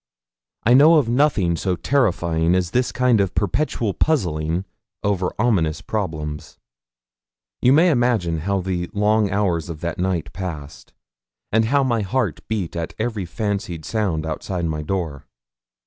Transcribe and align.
I 0.63 0.73
know 0.73 0.95
of 0.95 1.07
nothing 1.07 1.55
so 1.55 1.75
terrifying 1.75 2.55
as 2.55 2.71
this 2.71 2.91
kind 2.91 3.21
of 3.21 3.35
perpetual 3.35 3.93
puzzling 3.93 4.65
over 5.03 5.31
ominous 5.37 5.81
problems. 5.83 6.57
You 7.61 7.71
may 7.71 7.91
imagine 7.91 8.39
how 8.39 8.61
the 8.61 8.89
long 8.95 9.29
hours 9.29 9.69
of 9.69 9.81
that 9.81 9.99
night 9.99 10.33
passed, 10.33 10.91
and 11.51 11.65
how 11.65 11.83
my 11.83 12.01
heart 12.01 12.39
beat 12.47 12.75
at 12.75 12.95
every 12.97 13.25
fancied 13.27 13.85
sound 13.85 14.25
outside 14.25 14.65
my 14.65 14.81
door. 14.81 15.27